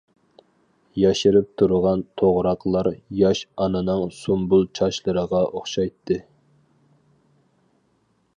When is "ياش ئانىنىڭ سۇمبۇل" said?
3.19-4.67